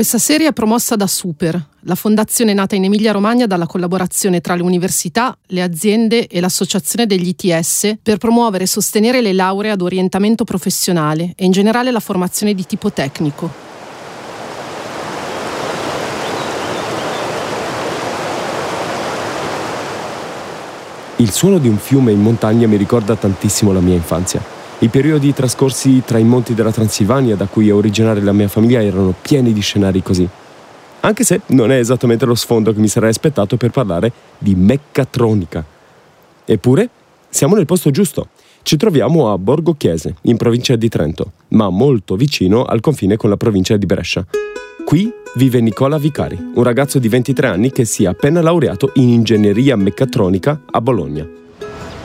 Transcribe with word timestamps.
Questa 0.00 0.16
serie 0.16 0.48
è 0.48 0.52
promossa 0.54 0.96
da 0.96 1.06
Super, 1.06 1.62
la 1.80 1.94
fondazione 1.94 2.54
nata 2.54 2.74
in 2.74 2.84
Emilia-Romagna 2.84 3.44
dalla 3.44 3.66
collaborazione 3.66 4.40
tra 4.40 4.54
le 4.54 4.62
università, 4.62 5.36
le 5.48 5.60
aziende 5.60 6.26
e 6.26 6.40
l'associazione 6.40 7.04
degli 7.04 7.34
ITS 7.36 7.98
per 8.02 8.16
promuovere 8.16 8.64
e 8.64 8.66
sostenere 8.66 9.20
le 9.20 9.34
lauree 9.34 9.70
ad 9.70 9.82
orientamento 9.82 10.44
professionale 10.44 11.34
e 11.36 11.44
in 11.44 11.50
generale 11.50 11.90
la 11.90 12.00
formazione 12.00 12.54
di 12.54 12.64
tipo 12.64 12.90
tecnico. 12.90 13.50
Il 21.16 21.30
suono 21.30 21.58
di 21.58 21.68
un 21.68 21.76
fiume 21.76 22.12
in 22.12 22.22
montagna 22.22 22.66
mi 22.66 22.78
ricorda 22.78 23.16
tantissimo 23.16 23.70
la 23.70 23.80
mia 23.80 23.96
infanzia. 23.96 24.59
I 24.82 24.88
periodi 24.88 25.34
trascorsi 25.34 26.02
tra 26.06 26.16
i 26.16 26.24
monti 26.24 26.54
della 26.54 26.72
Transilvania, 26.72 27.36
da 27.36 27.44
cui 27.44 27.68
è 27.68 27.74
originaria 27.74 28.24
la 28.24 28.32
mia 28.32 28.48
famiglia, 28.48 28.82
erano 28.82 29.14
pieni 29.20 29.52
di 29.52 29.60
scenari 29.60 30.02
così. 30.02 30.26
Anche 31.00 31.22
se 31.22 31.42
non 31.48 31.70
è 31.70 31.76
esattamente 31.76 32.24
lo 32.24 32.34
sfondo 32.34 32.72
che 32.72 32.80
mi 32.80 32.88
sarei 32.88 33.10
aspettato 33.10 33.58
per 33.58 33.72
parlare 33.72 34.10
di 34.38 34.54
meccatronica. 34.54 35.62
Eppure, 36.46 36.88
siamo 37.28 37.56
nel 37.56 37.66
posto 37.66 37.90
giusto. 37.90 38.28
Ci 38.62 38.78
troviamo 38.78 39.30
a 39.30 39.36
Borgo 39.36 39.74
Chiese, 39.74 40.14
in 40.22 40.38
provincia 40.38 40.76
di 40.76 40.88
Trento, 40.88 41.32
ma 41.48 41.68
molto 41.68 42.16
vicino 42.16 42.64
al 42.64 42.80
confine 42.80 43.18
con 43.18 43.28
la 43.28 43.36
provincia 43.36 43.76
di 43.76 43.84
Brescia. 43.84 44.24
Qui 44.82 45.12
vive 45.34 45.60
Nicola 45.60 45.98
Vicari, 45.98 46.52
un 46.54 46.62
ragazzo 46.62 46.98
di 46.98 47.08
23 47.08 47.46
anni 47.48 47.70
che 47.70 47.84
si 47.84 48.04
è 48.04 48.06
appena 48.06 48.40
laureato 48.40 48.92
in 48.94 49.10
ingegneria 49.10 49.76
meccatronica 49.76 50.62
a 50.70 50.80
Bologna. 50.80 51.28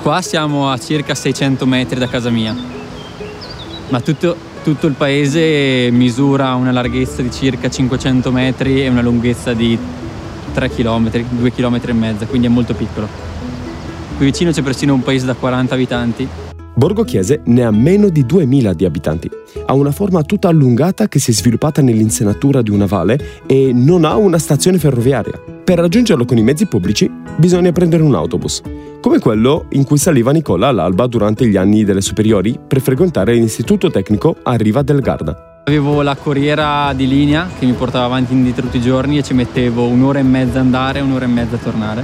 Qua 0.05 0.21
siamo 0.21 0.69
a 0.69 0.77
circa 0.77 1.15
600 1.15 1.65
metri 1.65 1.97
da 1.97 2.07
casa 2.07 2.29
mia, 2.29 2.55
ma 3.89 3.99
tutto, 4.01 4.35
tutto 4.63 4.85
il 4.85 4.93
paese 4.93 5.89
misura 5.89 6.53
una 6.53 6.71
larghezza 6.71 7.23
di 7.23 7.31
circa 7.31 7.71
500 7.71 8.31
metri 8.31 8.83
e 8.83 8.87
una 8.87 9.01
lunghezza 9.01 9.53
di 9.53 9.75
3 10.53 10.69
km, 10.69 11.09
2 11.09 11.51
km 11.51 11.81
e 11.87 11.93
mezzo, 11.93 12.25
quindi 12.27 12.45
è 12.45 12.51
molto 12.51 12.75
piccolo. 12.75 13.07
Qui 14.17 14.25
vicino 14.25 14.51
c'è 14.51 14.61
persino 14.61 14.93
un 14.93 15.01
paese 15.01 15.25
da 15.25 15.33
40 15.33 15.73
abitanti 15.73 16.27
Borgo 16.77 17.05
Chiese 17.05 17.39
ne 17.45 17.63
ha 17.63 17.71
meno 17.71 18.09
di 18.09 18.25
2000 18.25 18.73
di 18.73 18.83
abitanti. 18.83 19.29
Ha 19.65 19.73
una 19.73 19.91
forma 19.91 20.23
tutta 20.23 20.49
allungata 20.49 21.07
che 21.07 21.19
si 21.19 21.31
è 21.31 21.33
sviluppata 21.33 21.81
nell'insenatura 21.81 22.61
di 22.61 22.69
una 22.69 22.85
valle 22.85 23.17
e 23.45 23.71
non 23.73 24.03
ha 24.03 24.17
una 24.17 24.37
stazione 24.37 24.77
ferroviaria. 24.77 25.41
Per 25.63 25.79
raggiungerlo 25.79 26.25
con 26.25 26.37
i 26.37 26.43
mezzi 26.43 26.65
pubblici 26.65 27.09
bisogna 27.37 27.71
prendere 27.71 28.03
un 28.03 28.13
autobus, 28.13 28.61
come 29.05 29.19
quello 29.19 29.67
in 29.73 29.83
cui 29.83 29.99
saliva 29.99 30.31
Nicola 30.31 30.69
all'alba 30.69 31.05
durante 31.05 31.45
gli 31.47 31.57
anni 31.57 31.83
delle 31.83 32.01
superiori 32.01 32.57
per 32.67 32.81
frequentare 32.81 33.35
l'istituto 33.35 33.91
tecnico 33.91 34.37
a 34.41 34.55
Riva 34.55 34.81
del 34.81 34.99
Garda. 34.99 35.61
Avevo 35.65 36.01
la 36.01 36.15
corriera 36.15 36.91
di 36.93 37.07
linea 37.07 37.47
che 37.59 37.67
mi 37.67 37.73
portava 37.73 38.05
avanti 38.05 38.33
e 38.33 38.35
indietro 38.35 38.63
tutti 38.63 38.77
i 38.77 38.81
giorni 38.81 39.19
e 39.19 39.21
ci 39.21 39.35
mettevo 39.35 39.85
un'ora 39.85 40.17
e 40.17 40.23
mezza 40.23 40.59
andare 40.59 40.97
e 40.97 41.01
un'ora 41.03 41.25
e 41.25 41.27
mezza 41.27 41.57
tornare. 41.57 42.03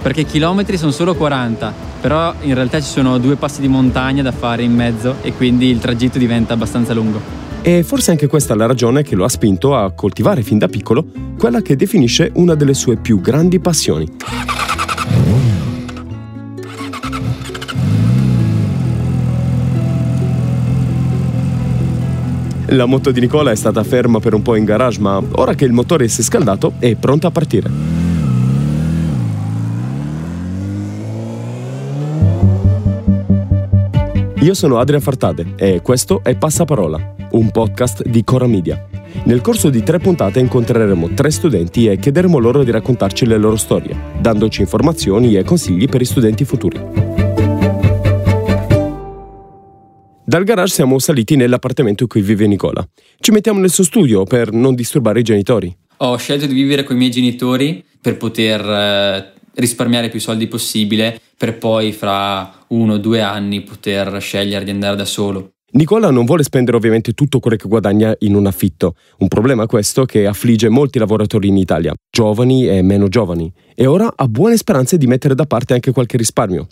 Perché 0.00 0.20
i 0.20 0.24
chilometri 0.24 0.78
sono 0.78 0.92
solo 0.92 1.16
40 1.16 1.86
però 2.00 2.32
in 2.42 2.54
realtà 2.54 2.80
ci 2.80 2.88
sono 2.88 3.18
due 3.18 3.34
passi 3.34 3.60
di 3.60 3.66
montagna 3.66 4.22
da 4.22 4.30
fare 4.30 4.62
in 4.62 4.72
mezzo 4.72 5.16
e 5.22 5.32
quindi 5.32 5.66
il 5.66 5.80
tragitto 5.80 6.18
diventa 6.18 6.54
abbastanza 6.54 6.94
lungo. 6.94 7.20
E 7.62 7.82
forse 7.82 8.12
anche 8.12 8.28
questa 8.28 8.54
è 8.54 8.56
la 8.56 8.66
ragione 8.66 9.02
che 9.02 9.16
lo 9.16 9.24
ha 9.24 9.28
spinto 9.28 9.74
a 9.74 9.90
coltivare 9.90 10.42
fin 10.42 10.58
da 10.58 10.68
piccolo 10.68 11.04
quella 11.36 11.60
che 11.60 11.74
definisce 11.74 12.30
una 12.34 12.54
delle 12.54 12.74
sue 12.74 12.98
più 12.98 13.20
grandi 13.20 13.58
passioni. 13.58 14.57
La 22.72 22.84
moto 22.84 23.10
di 23.12 23.20
Nicola 23.20 23.50
è 23.50 23.54
stata 23.54 23.82
ferma 23.82 24.20
per 24.20 24.34
un 24.34 24.42
po' 24.42 24.54
in 24.54 24.64
garage, 24.64 25.00
ma 25.00 25.22
ora 25.36 25.54
che 25.54 25.64
il 25.64 25.72
motore 25.72 26.06
si 26.08 26.20
è 26.20 26.24
scaldato 26.24 26.74
è 26.78 26.94
pronta 26.96 27.28
a 27.28 27.30
partire. 27.30 27.70
Io 34.40 34.54
sono 34.54 34.78
Adrian 34.78 35.00
Fartade 35.00 35.54
e 35.56 35.80
questo 35.80 36.20
è 36.22 36.36
Passaparola, 36.36 37.14
un 37.30 37.50
podcast 37.50 38.06
di 38.06 38.22
Cora 38.22 38.46
Media. 38.46 38.86
Nel 39.24 39.40
corso 39.40 39.70
di 39.70 39.82
tre 39.82 39.98
puntate 39.98 40.38
incontreremo 40.38 41.14
tre 41.14 41.30
studenti 41.30 41.86
e 41.86 41.98
chiederemo 41.98 42.38
loro 42.38 42.64
di 42.64 42.70
raccontarci 42.70 43.24
le 43.24 43.38
loro 43.38 43.56
storie, 43.56 43.96
dandoci 44.20 44.60
informazioni 44.60 45.36
e 45.36 45.42
consigli 45.42 45.88
per 45.88 46.02
i 46.02 46.04
studenti 46.04 46.44
futuri. 46.44 47.07
Dal 50.28 50.44
garage 50.44 50.74
siamo 50.74 50.98
saliti 50.98 51.36
nell'appartamento 51.36 52.02
in 52.02 52.08
cui 52.10 52.20
vive 52.20 52.46
Nicola. 52.46 52.86
Ci 53.18 53.30
mettiamo 53.30 53.60
nel 53.60 53.70
suo 53.70 53.82
studio 53.82 54.24
per 54.24 54.52
non 54.52 54.74
disturbare 54.74 55.20
i 55.20 55.22
genitori. 55.22 55.74
Ho 55.96 56.18
scelto 56.18 56.44
di 56.44 56.52
vivere 56.52 56.84
con 56.84 56.96
i 56.96 56.98
miei 56.98 57.10
genitori 57.10 57.82
per 57.98 58.18
poter 58.18 58.60
eh, 58.60 59.32
risparmiare 59.54 60.10
più 60.10 60.20
soldi 60.20 60.46
possibile 60.46 61.18
per 61.34 61.56
poi 61.56 61.92
fra 61.92 62.66
uno 62.66 62.92
o 62.92 62.98
due 62.98 63.22
anni 63.22 63.62
poter 63.62 64.20
scegliere 64.20 64.66
di 64.66 64.70
andare 64.70 64.96
da 64.96 65.06
solo. 65.06 65.52
Nicola 65.70 66.10
non 66.10 66.26
vuole 66.26 66.42
spendere 66.42 66.76
ovviamente 66.76 67.14
tutto 67.14 67.40
quello 67.40 67.56
che 67.56 67.66
guadagna 67.66 68.14
in 68.18 68.34
un 68.34 68.44
affitto, 68.44 68.96
un 69.20 69.28
problema 69.28 69.66
questo 69.66 70.04
che 70.04 70.26
affligge 70.26 70.68
molti 70.68 70.98
lavoratori 70.98 71.48
in 71.48 71.56
Italia, 71.56 71.94
giovani 72.10 72.68
e 72.68 72.82
meno 72.82 73.08
giovani, 73.08 73.50
e 73.74 73.86
ora 73.86 74.12
ha 74.14 74.28
buone 74.28 74.58
speranze 74.58 74.98
di 74.98 75.06
mettere 75.06 75.34
da 75.34 75.46
parte 75.46 75.72
anche 75.72 75.90
qualche 75.90 76.18
risparmio. 76.18 76.66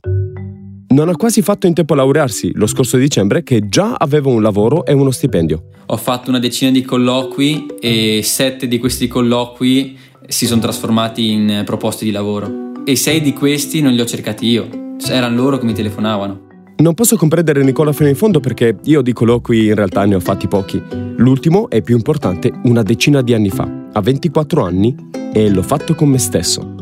Non 0.88 1.08
ha 1.08 1.16
quasi 1.16 1.42
fatto 1.42 1.66
in 1.66 1.74
tempo 1.74 1.94
a 1.94 1.96
laurearsi 1.96 2.52
lo 2.54 2.66
scorso 2.66 2.96
dicembre 2.96 3.42
che 3.42 3.68
già 3.68 3.94
aveva 3.94 4.30
un 4.30 4.40
lavoro 4.40 4.84
e 4.86 4.92
uno 4.92 5.10
stipendio. 5.10 5.64
Ho 5.86 5.96
fatto 5.96 6.30
una 6.30 6.38
decina 6.38 6.70
di 6.70 6.82
colloqui 6.82 7.66
e 7.80 8.20
sette 8.22 8.68
di 8.68 8.78
questi 8.78 9.08
colloqui 9.08 9.98
si 10.28 10.46
sono 10.46 10.60
trasformati 10.60 11.30
in 11.30 11.62
proposte 11.64 12.04
di 12.04 12.10
lavoro 12.12 12.72
e 12.84 12.94
sei 12.94 13.20
di 13.20 13.32
questi 13.32 13.80
non 13.80 13.92
li 13.92 14.00
ho 14.00 14.06
cercati 14.06 14.46
io, 14.46 14.68
erano 15.08 15.36
loro 15.36 15.58
che 15.58 15.64
mi 15.64 15.74
telefonavano. 15.74 16.44
Non 16.78 16.94
posso 16.94 17.16
comprendere 17.16 17.64
Nicola 17.64 17.92
fino 17.92 18.08
in 18.08 18.16
fondo 18.16 18.38
perché 18.38 18.76
io 18.84 19.02
di 19.02 19.12
colloqui 19.12 19.66
in 19.66 19.74
realtà 19.74 20.04
ne 20.04 20.14
ho 20.14 20.20
fatti 20.20 20.46
pochi. 20.46 20.80
L'ultimo 21.16 21.68
è 21.68 21.82
più 21.82 21.96
importante 21.96 22.52
una 22.64 22.82
decina 22.82 23.22
di 23.22 23.34
anni 23.34 23.50
fa, 23.50 23.68
a 23.92 24.00
24 24.00 24.62
anni, 24.62 24.94
e 25.32 25.48
l'ho 25.48 25.62
fatto 25.62 25.94
con 25.94 26.10
me 26.10 26.18
stesso. 26.18 26.75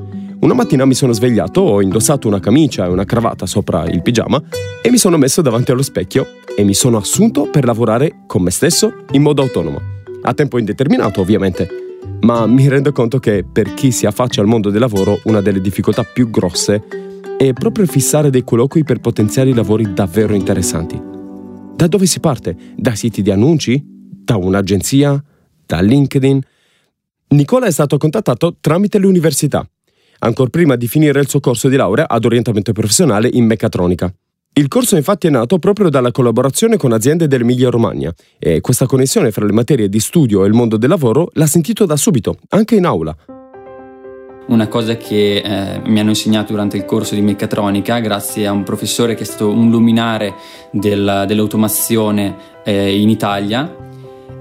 Una 0.44 0.53
mattina 0.53 0.84
mi 0.84 0.93
sono 0.93 1.15
svegliato, 1.15 1.62
ho 1.62 1.81
indossato 1.81 2.28
una 2.28 2.38
camicia 2.38 2.84
e 2.84 2.88
una 2.88 3.06
cravatta 3.06 3.47
sopra 3.47 3.87
il 3.87 4.03
pigiama 4.03 4.43
e 4.82 4.91
mi 4.91 4.99
sono 4.99 5.16
messo 5.16 5.41
davanti 5.41 5.71
allo 5.71 5.81
specchio 5.81 6.27
e 6.55 6.65
mi 6.65 6.75
sono 6.75 6.99
assunto 6.99 7.49
per 7.49 7.65
lavorare 7.65 8.25
con 8.27 8.43
me 8.43 8.50
stesso 8.50 8.93
in 9.12 9.22
modo 9.22 9.41
autonomo. 9.41 9.81
A 10.21 10.34
tempo 10.34 10.59
indeterminato, 10.59 11.22
ovviamente 11.22 11.66
ma 12.21 12.44
mi 12.44 12.69
rendo 12.69 12.93
conto 12.93 13.19
che 13.19 13.43
per 13.50 13.72
chi 13.72 13.91
si 13.91 14.04
affaccia 14.04 14.43
al 14.43 14.47
mondo 14.47 14.69
del 14.69 14.81
lavoro 14.81 15.19
una 15.25 15.41
delle 15.41 15.62
difficoltà 15.62 16.03
più 16.03 16.28
grosse 16.28 16.83
è 17.38 17.54
proprio 17.54 17.87
fissare 17.87 18.28
dei 18.28 18.44
colloqui 18.44 18.84
per 18.84 19.00
potenziare 19.00 19.49
i 19.49 19.54
lavori 19.54 19.94
davvero 19.94 20.34
interessanti. 20.34 21.00
Da 21.75 21.87
dove 21.87 22.04
si 22.04 22.21
parte? 22.21 22.54
Da 22.77 22.94
siti 22.94 23.22
di 23.22 23.31
annunci? 23.31 23.83
Da 23.83 24.37
un'agenzia? 24.37 25.25
Da 25.65 25.81
LinkedIn? 25.81 26.38
Nicola 27.28 27.65
è 27.65 27.71
stato 27.71 27.97
contattato 27.97 28.56
tramite 28.60 28.99
l'università, 28.99 29.66
ancora 30.25 30.51
prima 30.51 30.77
di 30.77 30.89
finire 30.89 31.21
il 31.21 31.29
suo 31.29 31.41
corso 31.41 31.69
di 31.69 31.77
laurea 31.77 32.09
ad 32.09 32.25
orientamento 32.25 32.73
professionale 32.73 33.29
in 33.33 33.45
meccatronica. 33.47 34.12
Il 34.57 34.69
corso 34.69 34.95
infatti 34.95 35.27
è 35.27 35.31
nato 35.31 35.59
proprio 35.59 35.89
dalla 35.89 36.12
collaborazione 36.12 36.77
con 36.77 36.93
aziende 36.93 37.27
dell'Emilia-Romagna 37.27 38.15
e 38.39 38.61
questa 38.61 38.87
connessione 38.87 39.33
fra 39.33 39.45
le 39.45 39.53
materie 39.53 39.89
di 39.89 39.99
studio 39.99 40.45
e 40.45 40.47
il 40.47 40.53
mondo 40.53 40.77
del 40.77 40.89
lavoro 40.89 41.29
l'ha 41.33 41.47
sentito 41.47 41.87
da 41.87 41.97
subito, 41.97 42.39
anche 42.51 42.77
in 42.77 42.84
aula. 42.84 43.17
Una 44.47 44.69
cosa 44.69 44.97
che 44.97 45.39
eh, 45.39 45.81
mi 45.87 45.99
hanno 45.99 46.11
insegnato 46.11 46.53
durante 46.53 46.77
il 46.77 46.84
corso 46.84 47.16
di 47.16 47.21
meccatronica, 47.22 47.98
grazie 47.98 48.47
a 48.47 48.53
un 48.53 48.63
professore 48.63 49.16
che 49.16 49.22
è 49.22 49.27
stato 49.27 49.51
un 49.51 49.71
luminare 49.71 50.34
del, 50.71 51.25
dell'automazione 51.27 52.37
eh, 52.63 53.01
in 53.01 53.09
Italia 53.09 53.75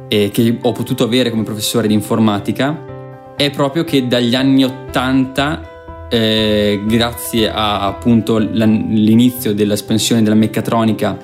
e 0.07 0.30
che 0.31 0.60
ho 0.62 0.72
potuto 0.74 1.06
avere 1.06 1.31
come 1.31 1.42
professore 1.42 1.88
di 1.88 1.94
informatica, 1.96 3.34
è 3.36 3.50
proprio 3.50 3.84
che 3.84 4.06
dagli 4.06 4.36
anni 4.36 4.63
80 4.63 5.72
eh, 6.13 6.80
grazie 6.86 7.51
a 7.51 7.88
appunto 7.88 8.38
l'inizio 8.38 9.51
dell'espansione 9.51 10.21
della 10.21 10.36
meccatronica 10.36 11.18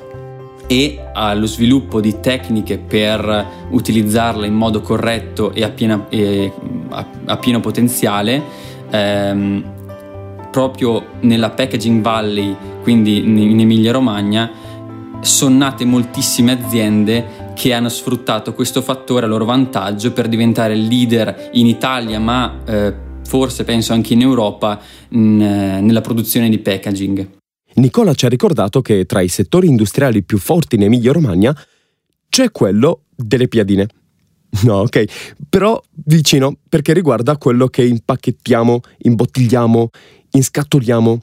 e 0.66 1.10
allo 1.14 1.46
sviluppo 1.46 2.02
di 2.02 2.20
tecniche 2.20 2.80
per 2.80 3.68
utilizzarla 3.70 4.48
in 4.48 4.56
modo 4.56 4.82
corretto 4.82 5.54
e 5.54 5.64
a, 5.64 5.70
piena, 5.70 6.08
e 6.10 6.52
a, 6.90 7.06
a 7.26 7.38
pieno 7.38 7.60
potenziale, 7.60 8.42
ehm, 8.90 9.64
proprio 10.50 11.06
nella 11.20 11.52
Packaging 11.52 12.02
Valley, 12.02 12.56
quindi 12.82 13.20
in 13.20 13.60
Emilia 13.60 13.92
Romagna, 13.92 14.50
sono 15.20 15.56
nate 15.56 15.86
moltissime 15.86 16.54
aziende 16.54 17.54
che 17.54 17.74
hanno 17.74 17.90
sfruttato 17.90 18.56
questo 18.56 18.82
fattore 18.82 19.28
a 19.28 19.30
loro 19.30 19.46
vantaggio 19.46 20.14
per 20.14 20.28
diventare 20.28 20.74
leader 20.74 21.50
in 21.54 21.68
Italia, 21.68 22.20
ma 22.20 22.62
eh, 22.66 23.08
forse 23.30 23.64
penso 23.64 23.94
anche 23.94 24.14
in 24.14 24.22
Europa, 24.22 24.82
in, 25.10 25.38
nella 25.38 26.02
produzione 26.02 26.50
di 26.50 26.58
packaging. 26.58 27.30
Nicola 27.76 28.16
ci 28.16 28.26
ha 28.26 28.30
ricordato 28.30 28.82
che 28.82 29.06
tra 29.06 29.22
i 29.22 29.28
settori 29.28 29.68
industriali 29.68 30.24
più 30.24 30.40
forti 30.40 30.76
in 30.76 30.84
Emilia-Romagna 30.84 31.56
c'è 32.28 32.52
quello 32.52 33.04
delle 33.16 33.48
piadine. 33.48 33.88
No, 34.64 34.78
ok, 34.78 35.04
però 35.48 35.80
vicino 36.06 36.58
perché 36.68 36.92
riguarda 36.92 37.38
quello 37.38 37.68
che 37.68 37.84
impacchettiamo, 37.84 38.80
imbottigliamo, 38.98 39.90
inscatoliamo. 40.32 41.20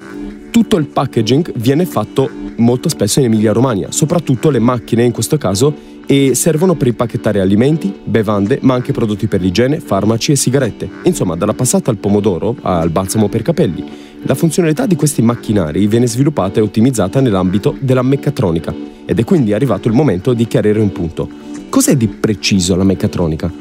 Tutto 0.53 0.76
il 0.76 0.87
packaging 0.87 1.53
viene 1.56 1.87
fatto 1.87 2.31
molto 2.58 2.88
spesso 2.88 3.19
in 3.19 3.25
Emilia 3.25 3.50
Romagna, 3.50 3.91
soprattutto 3.91 4.49
le 4.49 4.61
macchine 4.61 5.03
in 5.03 5.11
questo 5.11 5.38
caso, 5.38 5.75
e 6.06 6.35
servono 6.35 6.75
per 6.75 6.87
impacchettare 6.87 7.41
alimenti, 7.41 7.93
bevande, 8.03 8.58
ma 8.62 8.75
anche 8.75 8.93
prodotti 8.93 9.26
per 9.26 9.41
l'igiene, 9.41 9.81
farmaci 9.81 10.32
e 10.32 10.37
sigarette. 10.37 10.88
Insomma, 11.03 11.37
dalla 11.37 11.53
passata 11.53 11.91
al 11.91 11.97
pomodoro 11.97 12.56
al 12.62 12.91
balsamo 12.91 13.29
per 13.29 13.43
capelli. 13.43 13.85
La 14.23 14.35
funzionalità 14.35 14.87
di 14.87 14.97
questi 14.97 15.23
macchinari 15.23 15.87
viene 15.87 16.06
sviluppata 16.06 16.61
e 16.61 16.62
ottimizzata 16.62 17.20
nell'ambito 17.20 17.76
della 17.79 18.03
meccatronica 18.03 18.75
ed 19.05 19.19
è 19.19 19.25
quindi 19.25 19.53
arrivato 19.53 19.88
il 19.88 19.94
momento 19.94 20.32
di 20.32 20.47
chiarire 20.47 20.81
un 20.81 20.91
punto. 20.91 21.29
Cos'è 21.69 21.97
di 21.97 22.08
preciso 22.08 22.75
la 22.76 22.85
meccatronica? 22.85 23.53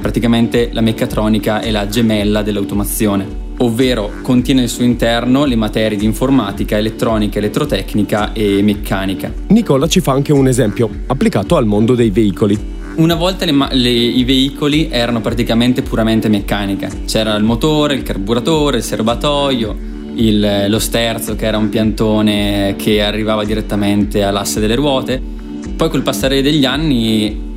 Praticamente 0.00 0.70
la 0.72 0.80
meccatronica 0.80 1.60
è 1.60 1.70
la 1.70 1.88
gemella 1.88 2.42
dell'automazione 2.42 3.46
ovvero 3.58 4.12
contiene 4.22 4.62
al 4.62 4.68
suo 4.68 4.84
interno 4.84 5.44
le 5.44 5.56
materie 5.56 5.96
di 5.96 6.04
informatica, 6.04 6.76
elettronica, 6.76 7.38
elettrotecnica 7.38 8.32
e 8.32 8.62
meccanica. 8.62 9.32
Nicola 9.48 9.86
ci 9.86 10.00
fa 10.00 10.12
anche 10.12 10.32
un 10.32 10.48
esempio 10.48 10.88
applicato 11.06 11.56
al 11.56 11.66
mondo 11.66 11.94
dei 11.94 12.10
veicoli. 12.10 12.76
Una 12.96 13.14
volta 13.14 13.44
le, 13.44 13.54
le, 13.72 13.90
i 13.90 14.24
veicoli 14.24 14.88
erano 14.90 15.20
praticamente 15.20 15.82
puramente 15.82 16.28
meccanica, 16.28 16.88
c'era 17.06 17.36
il 17.36 17.44
motore, 17.44 17.94
il 17.94 18.02
carburatore, 18.02 18.78
il 18.78 18.82
serbatoio, 18.82 19.76
il, 20.14 20.66
lo 20.68 20.78
sterzo 20.80 21.36
che 21.36 21.46
era 21.46 21.58
un 21.58 21.68
piantone 21.68 22.74
che 22.76 23.00
arrivava 23.00 23.44
direttamente 23.44 24.24
all'asse 24.24 24.58
delle 24.58 24.74
ruote. 24.74 25.22
Poi 25.76 25.88
col 25.90 26.02
passare 26.02 26.42
degli 26.42 26.64
anni 26.64 27.47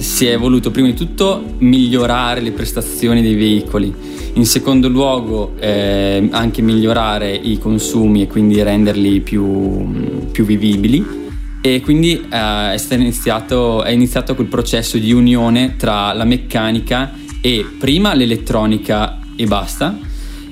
si 0.00 0.26
è 0.26 0.38
voluto 0.38 0.70
prima 0.70 0.88
di 0.88 0.94
tutto 0.94 1.42
migliorare 1.58 2.40
le 2.40 2.52
prestazioni 2.52 3.22
dei 3.22 3.34
veicoli, 3.34 3.92
in 4.34 4.46
secondo 4.46 4.88
luogo 4.88 5.54
eh, 5.58 6.28
anche 6.30 6.62
migliorare 6.62 7.34
i 7.34 7.58
consumi 7.58 8.22
e 8.22 8.26
quindi 8.26 8.62
renderli 8.62 9.20
più, 9.20 10.26
più 10.30 10.44
vivibili. 10.44 11.26
E 11.60 11.80
quindi 11.80 12.26
eh, 12.30 12.74
è, 12.74 12.80
iniziato, 12.90 13.82
è 13.82 13.90
iniziato 13.90 14.34
quel 14.34 14.46
processo 14.46 14.96
di 14.96 15.12
unione 15.12 15.76
tra 15.76 16.12
la 16.12 16.24
meccanica 16.24 17.12
e 17.40 17.64
prima 17.78 18.14
l'elettronica 18.14 19.18
e 19.36 19.46
basta. 19.46 19.98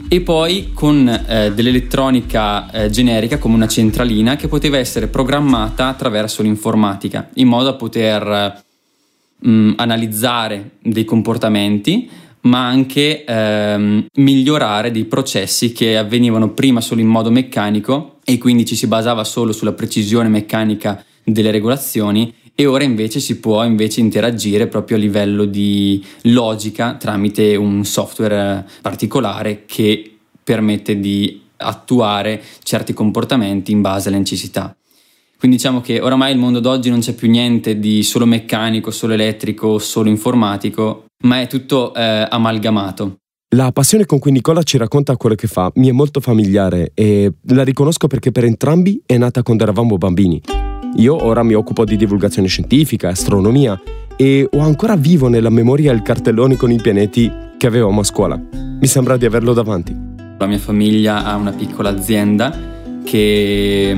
E 0.08 0.20
poi 0.20 0.70
con 0.72 1.08
eh, 1.08 1.52
dell'elettronica 1.52 2.70
eh, 2.70 2.90
generica 2.90 3.38
come 3.38 3.56
una 3.56 3.66
centralina 3.66 4.36
che 4.36 4.46
poteva 4.46 4.78
essere 4.78 5.08
programmata 5.08 5.88
attraverso 5.88 6.42
l'informatica 6.42 7.28
in 7.34 7.48
modo 7.48 7.64
da 7.64 7.74
poter 7.74 8.64
mh, 9.38 9.50
mm, 9.50 9.72
analizzare 9.76 10.72
dei 10.82 11.04
comportamenti, 11.04 12.08
ma 12.42 12.66
anche 12.66 13.24
ehm, 13.24 14.06
migliorare 14.14 14.90
dei 14.90 15.04
processi 15.04 15.72
che 15.72 15.96
avvenivano 15.96 16.50
prima 16.50 16.80
solo 16.80 17.00
in 17.00 17.08
modo 17.08 17.30
meccanico 17.30 18.18
e 18.24 18.38
quindi 18.38 18.64
ci 18.64 18.76
si 18.76 18.86
basava 18.86 19.24
solo 19.24 19.52
sulla 19.52 19.72
precisione 19.72 20.28
meccanica 20.28 21.04
delle 21.24 21.50
regolazioni 21.50 22.32
e 22.54 22.66
ora 22.66 22.84
invece 22.84 23.20
si 23.20 23.38
può 23.38 23.64
invece 23.64 24.00
interagire 24.00 24.66
proprio 24.66 24.96
a 24.96 25.00
livello 25.00 25.44
di 25.44 26.02
logica 26.22 26.94
tramite 26.94 27.54
un 27.54 27.84
software 27.84 28.66
particolare 28.80 29.64
che 29.66 30.16
permette 30.42 30.98
di 30.98 31.42
attuare 31.58 32.42
certi 32.62 32.94
comportamenti 32.94 33.72
in 33.72 33.80
base 33.80 34.08
alle 34.08 34.18
necessità. 34.18 34.74
Quindi 35.38 35.58
diciamo 35.58 35.80
che 35.80 36.00
oramai 36.00 36.32
il 36.32 36.38
mondo 36.38 36.60
d'oggi 36.60 36.88
non 36.88 37.00
c'è 37.00 37.14
più 37.14 37.28
niente 37.28 37.78
di 37.78 38.02
solo 38.02 38.24
meccanico, 38.24 38.90
solo 38.90 39.12
elettrico, 39.12 39.78
solo 39.78 40.08
informatico, 40.08 41.04
ma 41.24 41.40
è 41.40 41.46
tutto 41.46 41.94
eh, 41.94 42.26
amalgamato. 42.28 43.16
La 43.54 43.70
passione 43.70 44.06
con 44.06 44.18
cui 44.18 44.32
Nicola 44.32 44.62
ci 44.62 44.76
racconta 44.76 45.16
quello 45.16 45.36
che 45.36 45.46
fa 45.46 45.70
mi 45.76 45.88
è 45.88 45.92
molto 45.92 46.20
familiare 46.20 46.90
e 46.94 47.32
la 47.48 47.62
riconosco 47.62 48.08
perché 48.08 48.32
per 48.32 48.44
entrambi 48.44 49.00
è 49.06 49.16
nata 49.18 49.42
quando 49.42 49.62
eravamo 49.62 49.96
bambini. 49.98 50.40
Io 50.96 51.22
ora 51.22 51.42
mi 51.42 51.54
occupo 51.54 51.84
di 51.84 51.96
divulgazione 51.96 52.48
scientifica, 52.48 53.10
astronomia 53.10 53.80
e 54.16 54.48
ho 54.50 54.58
ancora 54.58 54.96
vivo 54.96 55.28
nella 55.28 55.50
memoria 55.50 55.92
il 55.92 56.02
cartellone 56.02 56.56
con 56.56 56.72
i 56.72 56.80
pianeti 56.80 57.30
che 57.56 57.66
avevamo 57.66 58.00
a 58.00 58.04
scuola. 58.04 58.36
Mi 58.80 58.86
sembra 58.86 59.16
di 59.16 59.26
averlo 59.26 59.52
davanti. 59.52 59.94
La 60.38 60.46
mia 60.46 60.58
famiglia 60.58 61.24
ha 61.24 61.36
una 61.36 61.52
piccola 61.52 61.90
azienda 61.90 62.74
che 63.04 63.96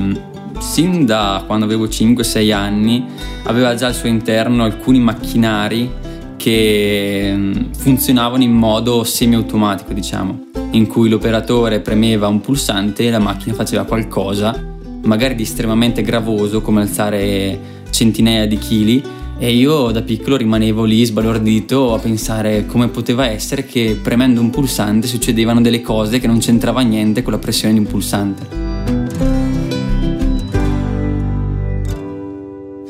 sin 0.58 1.06
da 1.06 1.42
quando 1.46 1.64
avevo 1.64 1.86
5-6 1.86 2.52
anni 2.52 3.04
aveva 3.44 3.74
già 3.74 3.86
al 3.86 3.94
suo 3.94 4.08
interno 4.08 4.64
alcuni 4.64 4.98
macchinari 4.98 5.90
che 6.36 7.32
mm, 7.34 7.72
funzionavano 7.72 8.42
in 8.42 8.52
modo 8.52 9.04
semi-automatico, 9.04 9.92
diciamo, 9.92 10.46
in 10.72 10.86
cui 10.86 11.08
l'operatore 11.08 11.80
premeva 11.80 12.28
un 12.28 12.40
pulsante 12.40 13.06
e 13.06 13.10
la 13.10 13.18
macchina 13.18 13.54
faceva 13.54 13.84
qualcosa, 13.84 14.58
magari 15.04 15.34
di 15.34 15.42
estremamente 15.42 16.02
gravoso 16.02 16.60
come 16.60 16.82
alzare 16.82 17.76
centinaia 17.90 18.46
di 18.46 18.58
chili 18.58 19.02
e 19.38 19.52
io 19.52 19.90
da 19.90 20.02
piccolo 20.02 20.36
rimanevo 20.36 20.84
lì 20.84 21.04
sbalordito 21.04 21.94
a 21.94 21.98
pensare 21.98 22.66
come 22.66 22.88
poteva 22.88 23.26
essere 23.28 23.64
che 23.64 23.98
premendo 24.02 24.40
un 24.40 24.50
pulsante 24.50 25.06
succedevano 25.06 25.60
delle 25.60 25.80
cose 25.80 26.18
che 26.18 26.26
non 26.26 26.38
c'entrava 26.38 26.80
niente 26.80 27.22
con 27.22 27.32
la 27.32 27.38
pressione 27.38 27.74
di 27.74 27.80
un 27.80 27.86
pulsante. 27.86 28.77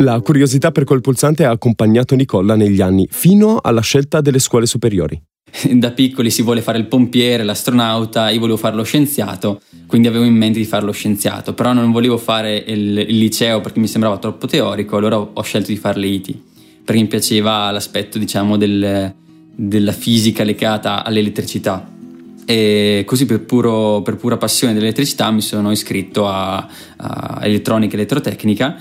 La 0.00 0.20
curiosità 0.20 0.70
per 0.70 0.84
quel 0.84 1.00
pulsante 1.00 1.44
ha 1.44 1.50
accompagnato 1.50 2.14
Nicola 2.14 2.54
negli 2.54 2.80
anni, 2.80 3.08
fino 3.10 3.58
alla 3.60 3.80
scelta 3.80 4.20
delle 4.20 4.38
scuole 4.38 4.66
superiori. 4.66 5.20
Da 5.72 5.90
piccoli 5.90 6.30
si 6.30 6.42
vuole 6.42 6.62
fare 6.62 6.78
il 6.78 6.86
pompiere, 6.86 7.42
l'astronauta, 7.42 8.30
io 8.30 8.38
volevo 8.38 8.58
fare 8.58 8.76
lo 8.76 8.84
scienziato, 8.84 9.60
quindi 9.88 10.06
avevo 10.06 10.22
in 10.22 10.34
mente 10.34 10.60
di 10.60 10.66
fare 10.66 10.84
lo 10.84 10.92
scienziato, 10.92 11.52
però 11.52 11.72
non 11.72 11.90
volevo 11.90 12.16
fare 12.16 12.62
il, 12.64 12.96
il 12.98 13.18
liceo 13.18 13.60
perché 13.60 13.80
mi 13.80 13.88
sembrava 13.88 14.18
troppo 14.18 14.46
teorico, 14.46 14.96
allora 14.96 15.18
ho 15.18 15.42
scelto 15.42 15.72
di 15.72 15.76
fare 15.76 15.98
l'IT, 15.98 16.36
perché 16.84 17.00
mi 17.00 17.08
piaceva 17.08 17.68
l'aspetto 17.72 18.18
diciamo 18.18 18.56
del, 18.56 19.12
della 19.52 19.92
fisica 19.92 20.44
legata 20.44 21.02
all'elettricità. 21.02 21.90
E 22.44 23.02
così 23.04 23.26
per, 23.26 23.40
puro, 23.40 24.00
per 24.02 24.14
pura 24.14 24.36
passione 24.36 24.74
dell'elettricità 24.74 25.30
mi 25.32 25.42
sono 25.42 25.72
iscritto 25.72 26.28
a, 26.28 26.68
a 26.96 27.40
elettronica 27.42 27.94
e 27.94 27.96
elettrotecnica 27.96 28.80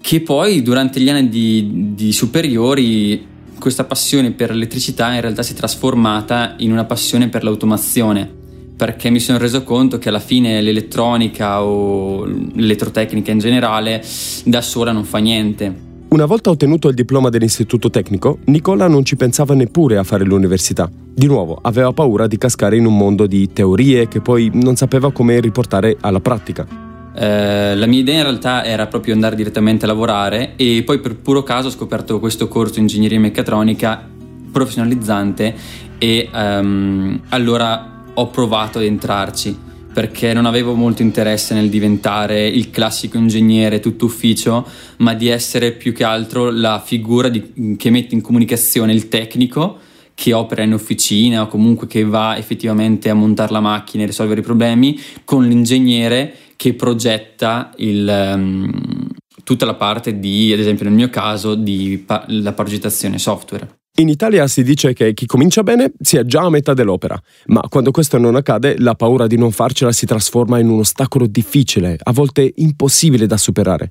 che 0.00 0.20
poi 0.20 0.62
durante 0.62 1.00
gli 1.00 1.08
anni 1.08 1.28
di, 1.28 1.92
di 1.94 2.12
superiori 2.12 3.26
questa 3.58 3.84
passione 3.84 4.30
per 4.30 4.50
l'elettricità 4.50 5.12
in 5.12 5.20
realtà 5.20 5.42
si 5.42 5.52
è 5.52 5.56
trasformata 5.56 6.54
in 6.58 6.70
una 6.72 6.84
passione 6.84 7.28
per 7.28 7.42
l'automazione 7.42 8.36
perché 8.78 9.10
mi 9.10 9.18
sono 9.18 9.38
reso 9.38 9.64
conto 9.64 9.98
che 9.98 10.08
alla 10.08 10.20
fine 10.20 10.60
l'elettronica 10.60 11.64
o 11.64 12.24
l'elettrotecnica 12.24 13.32
in 13.32 13.40
generale 13.40 14.00
da 14.44 14.60
sola 14.60 14.92
non 14.92 15.02
fa 15.02 15.18
niente. 15.18 15.86
Una 16.10 16.26
volta 16.26 16.50
ottenuto 16.50 16.88
il 16.88 16.94
diploma 16.94 17.28
dell'istituto 17.28 17.90
tecnico, 17.90 18.38
Nicola 18.44 18.86
non 18.86 19.04
ci 19.04 19.16
pensava 19.16 19.54
neppure 19.54 19.98
a 19.98 20.04
fare 20.04 20.24
l'università. 20.24 20.88
Di 20.90 21.26
nuovo, 21.26 21.58
aveva 21.60 21.92
paura 21.92 22.28
di 22.28 22.38
cascare 22.38 22.76
in 22.76 22.86
un 22.86 22.96
mondo 22.96 23.26
di 23.26 23.52
teorie 23.52 24.06
che 24.06 24.20
poi 24.20 24.48
non 24.54 24.76
sapeva 24.76 25.10
come 25.10 25.40
riportare 25.40 25.96
alla 26.00 26.20
pratica. 26.20 26.87
Eh, 27.20 27.74
la 27.74 27.86
mia 27.86 27.98
idea 27.98 28.18
in 28.18 28.22
realtà 28.22 28.64
era 28.64 28.86
proprio 28.86 29.12
andare 29.12 29.34
direttamente 29.34 29.84
a 29.84 29.88
lavorare 29.88 30.52
e 30.54 30.84
poi 30.84 31.00
per 31.00 31.16
puro 31.16 31.42
caso 31.42 31.66
ho 31.66 31.70
scoperto 31.72 32.20
questo 32.20 32.46
corso 32.46 32.78
ingegneria 32.78 33.18
meccatronica 33.18 34.08
professionalizzante 34.52 35.52
e 35.98 36.28
um, 36.32 37.20
allora 37.30 38.04
ho 38.14 38.28
provato 38.28 38.78
ad 38.78 38.84
entrarci 38.84 39.66
perché 39.92 40.32
non 40.32 40.46
avevo 40.46 40.74
molto 40.74 41.02
interesse 41.02 41.54
nel 41.54 41.68
diventare 41.68 42.46
il 42.46 42.70
classico 42.70 43.18
ingegnere 43.18 43.80
tutto 43.80 44.04
ufficio, 44.04 44.64
ma 44.98 45.14
di 45.14 45.26
essere 45.26 45.72
più 45.72 45.92
che 45.92 46.04
altro 46.04 46.50
la 46.50 46.80
figura 46.84 47.28
di, 47.28 47.74
che 47.76 47.90
mette 47.90 48.14
in 48.14 48.20
comunicazione 48.20 48.92
il 48.92 49.08
tecnico 49.08 49.78
che 50.14 50.32
opera 50.32 50.62
in 50.62 50.72
officina 50.72 51.42
o 51.42 51.48
comunque 51.48 51.88
che 51.88 52.04
va 52.04 52.36
effettivamente 52.36 53.08
a 53.08 53.14
montare 53.14 53.52
la 53.52 53.60
macchina 53.60 54.04
e 54.04 54.06
risolvere 54.06 54.40
i 54.40 54.44
problemi 54.44 55.00
con 55.24 55.46
l'ingegnere 55.46 56.34
che 56.58 56.74
progetta 56.74 57.70
il, 57.76 58.32
um, 58.34 59.08
tutta 59.44 59.64
la 59.64 59.74
parte 59.74 60.18
di, 60.18 60.52
ad 60.52 60.58
esempio 60.58 60.86
nel 60.86 60.92
mio 60.92 61.08
caso, 61.08 61.54
di 61.54 62.02
pa- 62.04 62.24
la 62.26 62.52
progettazione 62.52 63.16
software. 63.20 63.76
In 63.98 64.08
Italia 64.08 64.44
si 64.48 64.64
dice 64.64 64.92
che 64.92 65.14
chi 65.14 65.24
comincia 65.24 65.62
bene 65.62 65.92
sia 66.00 66.24
già 66.24 66.42
a 66.42 66.50
metà 66.50 66.74
dell'opera, 66.74 67.16
ma 67.46 67.60
quando 67.68 67.92
questo 67.92 68.18
non 68.18 68.34
accade 68.34 68.74
la 68.78 68.96
paura 68.96 69.28
di 69.28 69.36
non 69.36 69.52
farcela 69.52 69.92
si 69.92 70.04
trasforma 70.04 70.58
in 70.58 70.68
un 70.68 70.80
ostacolo 70.80 71.28
difficile, 71.28 71.96
a 72.02 72.10
volte 72.10 72.52
impossibile 72.56 73.26
da 73.26 73.36
superare. 73.36 73.90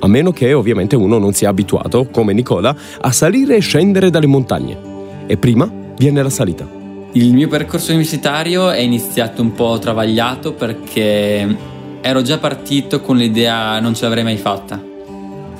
A 0.00 0.06
meno 0.06 0.32
che 0.32 0.52
ovviamente 0.52 0.96
uno 0.96 1.16
non 1.16 1.32
sia 1.32 1.48
abituato, 1.48 2.08
come 2.08 2.34
Nicola, 2.34 2.76
a 3.00 3.10
salire 3.10 3.56
e 3.56 3.60
scendere 3.60 4.10
dalle 4.10 4.26
montagne. 4.26 4.78
E 5.26 5.38
prima 5.38 5.72
viene 5.96 6.22
la 6.22 6.30
salita. 6.30 6.68
Il 7.12 7.32
mio 7.32 7.48
percorso 7.48 7.90
universitario 7.90 8.70
è 8.70 8.80
iniziato 8.80 9.40
un 9.40 9.52
po' 9.52 9.78
travagliato 9.78 10.52
perché 10.52 11.71
ero 12.02 12.20
già 12.22 12.38
partito 12.38 13.00
con 13.00 13.16
l'idea 13.16 13.78
non 13.80 13.94
ce 13.94 14.02
l'avrei 14.04 14.24
mai 14.24 14.36
fatta. 14.36 14.82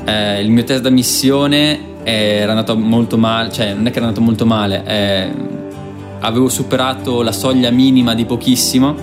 Eh, 0.05 0.43
il 0.43 0.51
mio 0.51 0.65
test 0.65 0.83
d'ammissione 0.83 1.91
era 2.03 2.51
andato 2.51 2.77
molto 2.77 3.17
male, 3.17 3.53
cioè 3.53 3.73
non 3.73 3.87
è 3.87 3.91
che 3.91 3.99
era 3.99 4.07
andato 4.07 4.25
molto 4.25 4.45
male, 4.45 4.83
eh, 4.85 5.31
avevo 6.19 6.49
superato 6.49 7.23
la 7.23 7.31
soglia 7.31 7.71
minima 7.71 8.15
di 8.15 8.25
pochissimo 8.25 8.97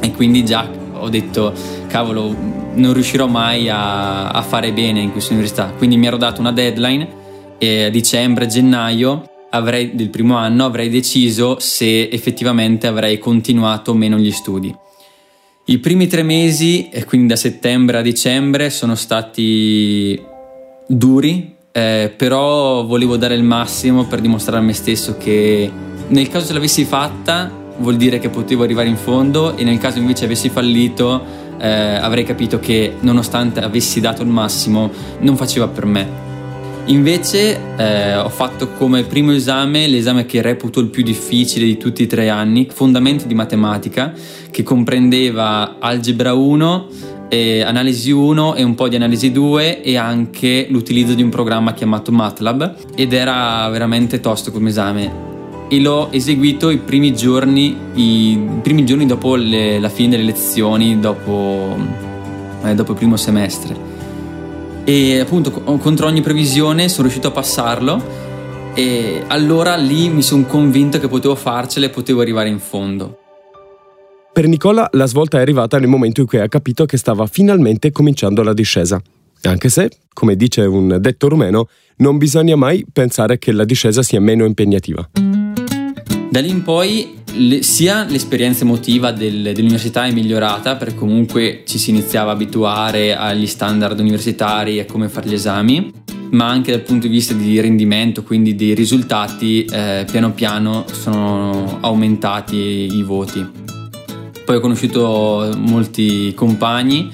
e 0.00 0.10
quindi 0.12 0.44
già 0.44 0.68
ho 0.92 1.08
detto 1.08 1.52
cavolo 1.86 2.34
non 2.74 2.92
riuscirò 2.92 3.28
mai 3.28 3.68
a, 3.68 4.30
a 4.30 4.42
fare 4.42 4.72
bene 4.72 5.00
in 5.00 5.12
questa 5.12 5.32
università, 5.32 5.72
quindi 5.76 5.96
mi 5.96 6.06
ero 6.06 6.16
dato 6.16 6.40
una 6.40 6.50
deadline 6.50 7.22
e 7.58 7.84
a 7.84 7.88
dicembre, 7.88 8.46
gennaio 8.46 9.30
avrei, 9.50 9.94
del 9.94 10.10
primo 10.10 10.36
anno 10.36 10.64
avrei 10.64 10.88
deciso 10.88 11.58
se 11.60 12.08
effettivamente 12.08 12.88
avrei 12.88 13.18
continuato 13.18 13.92
o 13.92 13.94
meno 13.94 14.16
gli 14.18 14.32
studi. 14.32 14.74
I 15.66 15.78
primi 15.78 16.06
tre 16.08 16.22
mesi, 16.22 16.90
quindi 17.06 17.28
da 17.28 17.36
settembre 17.36 17.96
a 17.96 18.02
dicembre, 18.02 18.68
sono 18.68 18.94
stati 18.94 20.20
duri, 20.86 21.56
eh, 21.72 22.12
però 22.14 22.84
volevo 22.84 23.16
dare 23.16 23.34
il 23.34 23.44
massimo 23.44 24.04
per 24.04 24.20
dimostrare 24.20 24.58
a 24.58 24.60
me 24.62 24.74
stesso 24.74 25.16
che 25.16 25.70
nel 26.08 26.28
caso 26.28 26.48
ce 26.48 26.52
l'avessi 26.52 26.84
fatta 26.84 27.50
vuol 27.78 27.96
dire 27.96 28.18
che 28.18 28.28
potevo 28.28 28.62
arrivare 28.62 28.88
in 28.88 28.96
fondo 28.96 29.56
e 29.56 29.64
nel 29.64 29.78
caso 29.78 29.98
invece 29.98 30.26
avessi 30.26 30.50
fallito 30.50 31.24
eh, 31.58 31.66
avrei 31.66 32.24
capito 32.24 32.60
che 32.60 32.96
nonostante 33.00 33.60
avessi 33.60 34.00
dato 34.00 34.20
il 34.20 34.28
massimo 34.28 34.90
non 35.20 35.34
faceva 35.34 35.66
per 35.68 35.86
me. 35.86 36.23
Invece 36.86 37.76
eh, 37.78 38.14
ho 38.14 38.28
fatto 38.28 38.72
come 38.72 39.04
primo 39.04 39.32
esame 39.32 39.86
l'esame 39.86 40.26
che 40.26 40.42
reputo 40.42 40.80
il 40.80 40.88
più 40.88 41.02
difficile 41.02 41.64
di 41.64 41.78
tutti 41.78 42.02
i 42.02 42.06
tre 42.06 42.28
anni, 42.28 42.68
Fondamenti 42.70 43.26
di 43.26 43.34
matematica, 43.34 44.12
che 44.50 44.62
comprendeva 44.62 45.76
algebra 45.78 46.34
1, 46.34 46.86
eh, 47.30 47.62
analisi 47.62 48.10
1 48.10 48.54
e 48.56 48.62
un 48.62 48.74
po' 48.74 48.88
di 48.88 48.96
analisi 48.96 49.32
2 49.32 49.80
e 49.80 49.96
anche 49.96 50.66
l'utilizzo 50.68 51.14
di 51.14 51.22
un 51.22 51.30
programma 51.30 51.72
chiamato 51.72 52.12
MATLAB 52.12 52.74
ed 52.94 53.14
era 53.14 53.66
veramente 53.70 54.20
tosto 54.20 54.52
come 54.52 54.68
esame. 54.68 55.32
E 55.70 55.80
l'ho 55.80 56.12
eseguito 56.12 56.68
i 56.68 56.76
primi 56.76 57.14
giorni, 57.14 57.74
i 57.94 58.38
primi 58.60 58.84
giorni 58.84 59.06
dopo 59.06 59.36
le, 59.36 59.80
la 59.80 59.88
fine 59.88 60.10
delle 60.10 60.24
lezioni, 60.24 61.00
dopo, 61.00 61.78
eh, 62.62 62.74
dopo 62.74 62.92
il 62.92 62.98
primo 62.98 63.16
semestre 63.16 63.93
e 64.84 65.18
appunto 65.18 65.50
contro 65.50 66.06
ogni 66.06 66.20
previsione 66.20 66.88
sono 66.88 67.02
riuscito 67.02 67.28
a 67.28 67.30
passarlo 67.30 68.02
e 68.74 69.22
allora 69.28 69.76
lì 69.76 70.08
mi 70.10 70.22
sono 70.22 70.44
convinto 70.44 70.98
che 70.98 71.08
potevo 71.08 71.34
farcela 71.34 71.86
e 71.86 71.90
potevo 71.90 72.20
arrivare 72.20 72.48
in 72.48 72.58
fondo. 72.58 73.18
Per 74.32 74.48
Nicola 74.48 74.88
la 74.92 75.06
svolta 75.06 75.38
è 75.38 75.40
arrivata 75.40 75.78
nel 75.78 75.88
momento 75.88 76.20
in 76.20 76.26
cui 76.26 76.38
ha 76.38 76.48
capito 76.48 76.84
che 76.86 76.96
stava 76.96 77.26
finalmente 77.26 77.92
cominciando 77.92 78.42
la 78.42 78.52
discesa. 78.52 79.00
Anche 79.42 79.68
se, 79.68 79.90
come 80.12 80.36
dice 80.36 80.62
un 80.62 80.98
detto 81.00 81.28
rumeno, 81.28 81.68
non 81.98 82.18
bisogna 82.18 82.56
mai 82.56 82.84
pensare 82.90 83.38
che 83.38 83.52
la 83.52 83.64
discesa 83.64 84.02
sia 84.02 84.20
meno 84.20 84.44
impegnativa. 84.44 85.08
Da 86.30 86.40
lì 86.40 86.48
in 86.48 86.62
poi 86.62 87.22
le, 87.36 87.62
sia 87.62 88.04
l'esperienza 88.04 88.64
emotiva 88.64 89.10
del, 89.10 89.52
dell'università 89.52 90.04
è 90.04 90.12
migliorata 90.12 90.76
perché 90.76 90.94
comunque 90.94 91.62
ci 91.66 91.78
si 91.78 91.90
iniziava 91.90 92.30
a 92.30 92.34
abituare 92.34 93.16
agli 93.16 93.46
standard 93.46 93.98
universitari 93.98 94.78
e 94.78 94.86
come 94.86 95.08
fare 95.08 95.28
gli 95.28 95.34
esami, 95.34 95.92
ma 96.30 96.48
anche 96.48 96.70
dal 96.70 96.82
punto 96.82 97.06
di 97.06 97.12
vista 97.12 97.34
di 97.34 97.60
rendimento, 97.60 98.22
quindi 98.22 98.54
di 98.54 98.74
risultati, 98.74 99.64
eh, 99.64 100.04
piano 100.10 100.32
piano 100.32 100.84
sono 100.90 101.78
aumentati 101.80 102.56
i 102.56 103.02
voti. 103.02 103.62
Poi 104.44 104.56
ho 104.56 104.60
conosciuto 104.60 105.54
molti 105.56 106.32
compagni 106.34 107.10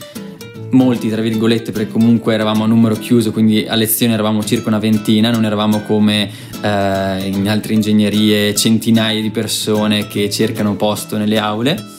molti 0.72 1.08
tra 1.08 1.20
virgolette 1.20 1.72
perché 1.72 1.90
comunque 1.90 2.34
eravamo 2.34 2.64
a 2.64 2.66
numero 2.66 2.94
chiuso 2.94 3.32
quindi 3.32 3.66
a 3.66 3.74
lezione 3.74 4.12
eravamo 4.12 4.44
circa 4.44 4.68
una 4.68 4.78
ventina 4.78 5.30
non 5.30 5.44
eravamo 5.44 5.80
come 5.80 6.30
eh, 6.62 7.28
in 7.28 7.48
altre 7.48 7.74
ingegnerie 7.74 8.54
centinaia 8.54 9.20
di 9.20 9.30
persone 9.30 10.06
che 10.06 10.30
cercano 10.30 10.76
posto 10.76 11.16
nelle 11.16 11.38
aule 11.38 11.98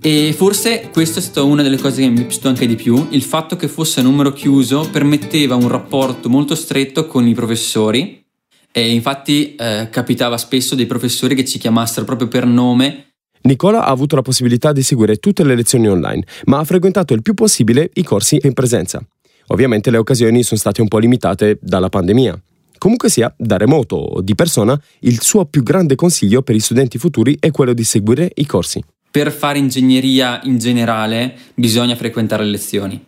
e 0.00 0.34
forse 0.36 0.88
questa 0.92 1.20
è 1.20 1.22
stata 1.22 1.42
una 1.42 1.62
delle 1.62 1.78
cose 1.78 2.02
che 2.02 2.08
mi 2.08 2.18
è 2.18 2.22
piaciuto 2.22 2.48
anche 2.48 2.66
di 2.66 2.74
più 2.74 3.06
il 3.10 3.22
fatto 3.22 3.56
che 3.56 3.68
fosse 3.68 4.00
a 4.00 4.02
numero 4.02 4.32
chiuso 4.32 4.88
permetteva 4.90 5.54
un 5.54 5.68
rapporto 5.68 6.28
molto 6.28 6.54
stretto 6.54 7.06
con 7.06 7.26
i 7.26 7.34
professori 7.34 8.24
e 8.72 8.92
infatti 8.92 9.54
eh, 9.54 9.88
capitava 9.90 10.36
spesso 10.38 10.74
dei 10.74 10.86
professori 10.86 11.34
che 11.34 11.44
ci 11.44 11.58
chiamassero 11.58 12.04
proprio 12.04 12.28
per 12.28 12.46
nome 12.46 13.06
Nicola 13.42 13.84
ha 13.84 13.90
avuto 13.90 14.14
la 14.14 14.22
possibilità 14.22 14.72
di 14.72 14.82
seguire 14.82 15.16
tutte 15.16 15.42
le 15.42 15.56
lezioni 15.56 15.88
online, 15.88 16.24
ma 16.44 16.58
ha 16.58 16.64
frequentato 16.64 17.12
il 17.12 17.22
più 17.22 17.34
possibile 17.34 17.90
i 17.94 18.04
corsi 18.04 18.38
in 18.40 18.52
presenza. 18.52 19.04
Ovviamente 19.48 19.90
le 19.90 19.96
occasioni 19.96 20.44
sono 20.44 20.60
state 20.60 20.80
un 20.80 20.86
po' 20.86 20.98
limitate 20.98 21.58
dalla 21.60 21.88
pandemia. 21.88 22.40
Comunque 22.82 23.10
sia, 23.10 23.32
da 23.38 23.58
remoto 23.58 23.94
o 23.94 24.20
di 24.22 24.34
persona, 24.34 24.76
il 25.02 25.20
suo 25.20 25.44
più 25.44 25.62
grande 25.62 25.94
consiglio 25.94 26.42
per 26.42 26.56
i 26.56 26.58
studenti 26.58 26.98
futuri 26.98 27.36
è 27.38 27.52
quello 27.52 27.74
di 27.74 27.84
seguire 27.84 28.28
i 28.34 28.44
corsi. 28.44 28.82
Per 29.08 29.30
fare 29.30 29.58
ingegneria 29.58 30.40
in 30.42 30.58
generale 30.58 31.32
bisogna 31.54 31.94
frequentare 31.94 32.42
le 32.42 32.50
lezioni, 32.50 33.00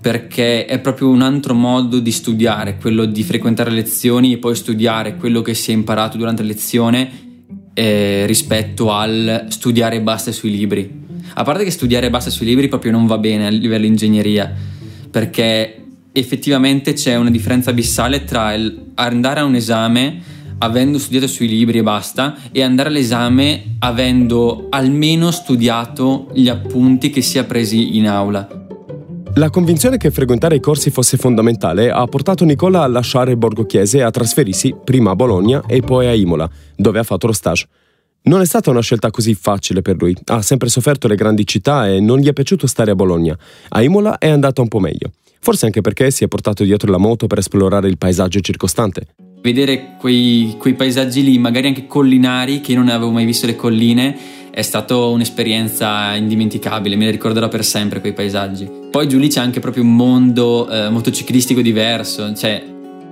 perché 0.00 0.66
è 0.66 0.78
proprio 0.78 1.08
un 1.08 1.22
altro 1.22 1.54
modo 1.54 1.98
di 1.98 2.12
studiare, 2.12 2.76
quello 2.76 3.04
di 3.04 3.24
frequentare 3.24 3.70
le 3.70 3.78
lezioni 3.78 4.32
e 4.32 4.38
poi 4.38 4.54
studiare 4.54 5.16
quello 5.16 5.42
che 5.42 5.54
si 5.54 5.72
è 5.72 5.74
imparato 5.74 6.16
durante 6.16 6.44
lezione 6.44 7.10
eh, 7.74 8.26
rispetto 8.26 8.92
al 8.92 9.46
studiare 9.48 9.96
e 9.96 10.02
basta 10.02 10.30
sui 10.30 10.52
libri. 10.52 10.88
A 11.34 11.42
parte 11.42 11.64
che 11.64 11.72
studiare 11.72 12.06
e 12.06 12.10
basta 12.10 12.30
sui 12.30 12.46
libri 12.46 12.68
proprio 12.68 12.92
non 12.92 13.08
va 13.08 13.18
bene 13.18 13.48
a 13.48 13.50
livello 13.50 13.86
ingegneria, 13.86 14.54
perché 15.10 15.80
effettivamente 16.18 16.94
c'è 16.94 17.16
una 17.16 17.30
differenza 17.30 17.70
abissale 17.70 18.24
tra 18.24 18.54
andare 18.94 19.40
a 19.40 19.44
un 19.44 19.54
esame 19.54 20.34
avendo 20.58 20.98
studiato 20.98 21.26
sui 21.26 21.48
libri 21.48 21.78
e 21.78 21.82
basta 21.82 22.36
e 22.50 22.62
andare 22.62 22.88
all'esame 22.88 23.76
avendo 23.80 24.68
almeno 24.70 25.30
studiato 25.30 26.28
gli 26.32 26.48
appunti 26.48 27.10
che 27.10 27.20
si 27.20 27.38
è 27.38 27.44
presi 27.44 27.96
in 27.96 28.08
aula. 28.08 28.48
La 29.34 29.50
convinzione 29.50 29.98
che 29.98 30.10
frequentare 30.10 30.56
i 30.56 30.60
corsi 30.60 30.88
fosse 30.88 31.18
fondamentale 31.18 31.90
ha 31.90 32.06
portato 32.06 32.46
Nicola 32.46 32.82
a 32.82 32.86
lasciare 32.86 33.36
Borgo 33.36 33.66
Chiese 33.66 33.98
e 33.98 34.02
a 34.02 34.10
trasferirsi 34.10 34.74
prima 34.82 35.10
a 35.10 35.14
Bologna 35.16 35.62
e 35.66 35.82
poi 35.82 36.06
a 36.06 36.14
Imola, 36.14 36.48
dove 36.74 36.98
ha 36.98 37.02
fatto 37.02 37.26
lo 37.26 37.34
stage. 37.34 37.68
Non 38.22 38.40
è 38.40 38.46
stata 38.46 38.70
una 38.70 38.80
scelta 38.80 39.10
così 39.10 39.34
facile 39.34 39.82
per 39.82 39.96
lui. 39.98 40.16
Ha 40.24 40.40
sempre 40.40 40.70
sofferto 40.70 41.06
le 41.06 41.16
grandi 41.16 41.46
città 41.46 41.86
e 41.86 42.00
non 42.00 42.18
gli 42.18 42.28
è 42.28 42.32
piaciuto 42.32 42.66
stare 42.66 42.92
a 42.92 42.94
Bologna. 42.94 43.36
A 43.68 43.82
Imola 43.82 44.16
è 44.16 44.28
andata 44.28 44.62
un 44.62 44.68
po' 44.68 44.80
meglio. 44.80 45.12
Forse 45.46 45.66
anche 45.66 45.80
perché 45.80 46.10
si 46.10 46.24
è 46.24 46.26
portato 46.26 46.64
dietro 46.64 46.90
la 46.90 46.98
moto 46.98 47.28
per 47.28 47.38
esplorare 47.38 47.86
il 47.86 47.98
paesaggio 47.98 48.40
circostante. 48.40 49.06
Vedere 49.40 49.94
quei, 49.96 50.56
quei 50.58 50.74
paesaggi 50.74 51.22
lì, 51.22 51.38
magari 51.38 51.68
anche 51.68 51.86
collinari, 51.86 52.60
che 52.60 52.72
io 52.72 52.78
non 52.78 52.88
avevo 52.88 53.12
mai 53.12 53.24
visto 53.24 53.46
le 53.46 53.54
colline, 53.54 54.16
è 54.50 54.62
stata 54.62 54.96
un'esperienza 54.96 56.16
indimenticabile, 56.16 56.96
me 56.96 57.04
la 57.04 57.12
ricorderò 57.12 57.46
per 57.46 57.64
sempre 57.64 58.00
quei 58.00 58.12
paesaggi. 58.12 58.68
Poi 58.90 59.06
giù 59.06 59.18
lì 59.18 59.28
c'è 59.28 59.38
anche 59.38 59.60
proprio 59.60 59.84
un 59.84 59.94
mondo 59.94 60.68
eh, 60.68 60.88
motociclistico 60.88 61.60
diverso, 61.60 62.34
cioè 62.34 62.64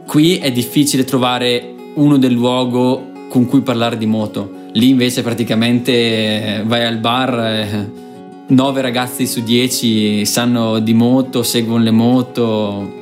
qui 0.04 0.38
è 0.38 0.50
difficile 0.50 1.04
trovare 1.04 1.72
uno 1.94 2.18
del 2.18 2.32
luogo 2.32 3.12
con 3.28 3.46
cui 3.46 3.60
parlare 3.60 3.96
di 3.96 4.06
moto. 4.06 4.50
Lì 4.72 4.88
invece 4.88 5.22
praticamente 5.22 5.92
eh, 5.92 6.62
vai 6.66 6.84
al 6.84 6.98
bar, 6.98 7.38
eh, 7.38 8.02
9 8.46 8.80
ragazzi 8.82 9.26
su 9.26 9.42
10 9.42 10.26
sanno 10.26 10.78
di 10.78 10.92
moto, 10.92 11.42
seguono 11.42 11.82
le 11.82 11.90
moto, 11.90 12.92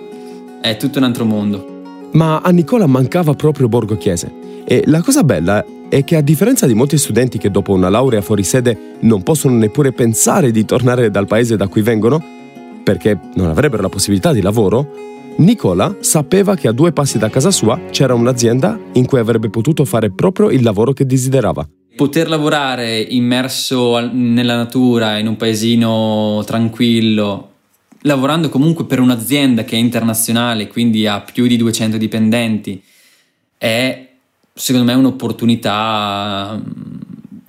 è 0.61 0.77
tutto 0.77 0.99
un 0.99 1.05
altro 1.05 1.25
mondo. 1.25 1.67
Ma 2.13 2.41
a 2.41 2.51
Nicola 2.51 2.87
mancava 2.87 3.35
proprio 3.35 3.69
Borgo 3.69 3.97
Chiese. 3.97 4.33
E 4.65 4.85
la 4.87 5.03
cosa 5.03 5.25
bella 5.25 5.65
è 5.89 6.05
che 6.05 6.17
a 6.17 6.21
differenza 6.21 6.67
di 6.67 6.75
molti 6.75 6.97
studenti 6.97 7.39
che 7.39 7.51
dopo 7.51 7.73
una 7.73 7.89
laurea 7.89 8.23
fuori 8.23 8.45
sede 8.45 8.97
non 9.01 9.25
possono 9.25 9.57
neppure 9.57 9.93
pensare 9.93 10.53
di 10.53 10.65
tornare 10.65 11.11
dal 11.11 11.27
paese 11.27 11.57
da 11.57 11.67
cui 11.67 11.83
vengono, 11.83 12.23
perché 12.85 13.19
non 13.35 13.49
avrebbero 13.49 13.83
la 13.83 13.89
possibilità 13.89 14.33
di 14.33 14.43
lavoro, 14.43 14.89
Nicola 15.37 15.97
sapeva 16.01 16.55
che 16.55 16.69
a 16.69 16.73
due 16.73 16.93
passi 16.93 17.19
da 17.19 17.31
casa 17.31 17.51
sua 17.51 17.81
c'era 17.91 18.15
un'azienda 18.15 18.79
in 18.93 19.07
cui 19.07 19.19
avrebbe 19.19 19.51
potuto 19.51 19.85
fare 19.85 20.11
proprio 20.11 20.51
il 20.51 20.63
lavoro 20.63 20.93
che 20.93 21.05
desiderava. 21.05 21.67
Poter 21.95 22.29
lavorare 22.29 22.99
immerso 23.01 23.99
nella 24.13 24.57
natura, 24.57 25.19
in 25.19 25.27
un 25.27 25.37
paesino 25.37 26.43
tranquillo, 26.47 27.51
lavorando 28.03 28.49
comunque 28.49 28.87
per 28.87 29.01
un'azienda 29.01 29.65
che 29.65 29.77
è 29.77 29.79
internazionale, 29.79 30.69
quindi 30.69 31.07
ha 31.07 31.21
più 31.21 31.47
di 31.47 31.57
200 31.57 31.97
dipendenti, 31.97 32.83
è 33.59 34.09
secondo 34.55 34.91
me 34.91 34.99
un'opportunità 34.99 36.59
mm, 36.59 37.01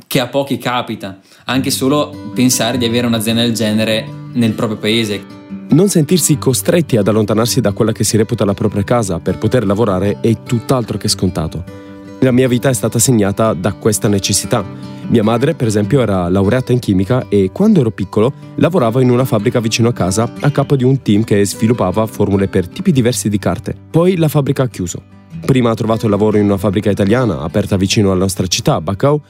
che 0.07 0.19
a 0.19 0.27
pochi 0.27 0.57
capita, 0.57 1.19
anche 1.45 1.71
solo 1.71 2.31
pensare 2.33 2.77
di 2.77 2.85
avere 2.85 3.07
un'azienda 3.07 3.41
del 3.41 3.53
genere 3.53 4.05
nel 4.33 4.51
proprio 4.51 4.77
paese. 4.77 5.41
Non 5.69 5.89
sentirsi 5.89 6.37
costretti 6.37 6.97
ad 6.97 7.07
allontanarsi 7.07 7.61
da 7.61 7.71
quella 7.71 7.91
che 7.91 8.03
si 8.03 8.17
reputa 8.17 8.45
la 8.45 8.53
propria 8.53 8.83
casa 8.83 9.19
per 9.19 9.37
poter 9.37 9.65
lavorare 9.65 10.19
è 10.21 10.43
tutt'altro 10.43 10.97
che 10.97 11.07
scontato. 11.07 11.92
La 12.23 12.31
mia 12.31 12.47
vita 12.47 12.69
è 12.69 12.73
stata 12.73 12.99
segnata 12.99 13.51
da 13.51 13.73
questa 13.73 14.07
necessità. 14.07 14.63
Mia 15.09 15.23
madre, 15.23 15.55
per 15.55 15.67
esempio, 15.67 15.99
era 15.99 16.29
laureata 16.29 16.71
in 16.71 16.79
chimica 16.79 17.25
e 17.27 17.49
quando 17.51 17.81
ero 17.81 17.91
piccolo 17.91 18.31
lavorava 18.55 19.01
in 19.01 19.09
una 19.09 19.25
fabbrica 19.25 19.59
vicino 19.59 19.89
a 19.89 19.91
casa 19.91 20.31
a 20.39 20.49
capo 20.49 20.77
di 20.77 20.85
un 20.85 21.01
team 21.01 21.25
che 21.25 21.45
sviluppava 21.45 22.05
formule 22.05 22.47
per 22.47 22.69
tipi 22.69 22.93
diversi 22.93 23.27
di 23.27 23.37
carte. 23.37 23.75
Poi 23.91 24.15
la 24.15 24.29
fabbrica 24.29 24.63
ha 24.63 24.69
chiuso. 24.69 25.03
Prima 25.45 25.71
ha 25.71 25.73
trovato 25.73 26.07
lavoro 26.07 26.37
in 26.37 26.45
una 26.45 26.55
fabbrica 26.55 26.89
italiana 26.89 27.41
aperta 27.41 27.75
vicino 27.75 28.11
alla 28.11 28.21
nostra 28.21 28.47
città, 28.47 28.79
Bacau, 28.79 29.21